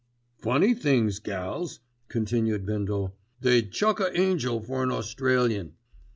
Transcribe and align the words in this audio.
"Funny 0.39 0.73
things 0.73 1.19
gals," 1.19 1.79
continued 2.07 2.65
Bindle, 2.65 3.15
"they'd 3.39 3.71
chuck 3.71 3.99
a 3.99 4.19
angel 4.19 4.59
for 4.59 4.81
an 4.81 4.89
Australian. 4.89 5.75